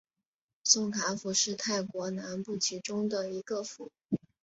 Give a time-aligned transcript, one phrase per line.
[0.63, 3.91] 宋卡府是泰国南部其中的一个府。